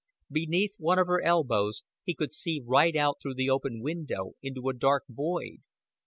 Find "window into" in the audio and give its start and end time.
3.83-4.67